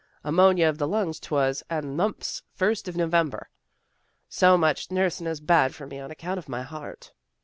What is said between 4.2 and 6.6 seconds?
So much nursin' is bad for me on account of